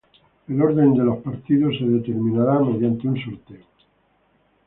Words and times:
El 0.47 0.59
orden 0.63 0.95
de 0.95 1.03
los 1.03 1.19
partidos 1.19 1.77
se 1.77 1.85
determinará 1.85 2.57
mediante 2.57 3.07
un 3.07 3.21
sorteo. 3.23 3.65